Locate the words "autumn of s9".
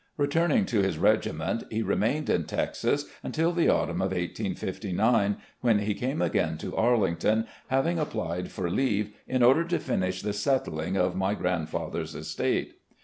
3.69-5.37